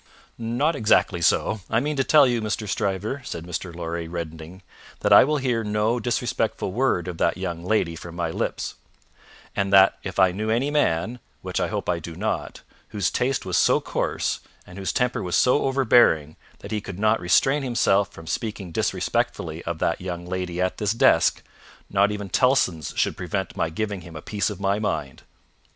[0.39, 1.61] "Not exactly so.
[1.69, 2.67] I mean to tell you, Mr.
[2.67, 3.71] Stryver," said Mr.
[3.71, 4.63] Lorry, reddening,
[5.01, 8.73] "that I will hear no disrespectful word of that young lady from any lips;
[9.55, 13.45] and that if I knew any man which I hope I do not whose taste
[13.45, 18.11] was so coarse, and whose temper was so overbearing, that he could not restrain himself
[18.11, 21.43] from speaking disrespectfully of that young lady at this desk,
[21.91, 25.21] not even Tellson's should prevent my giving him a piece of my mind."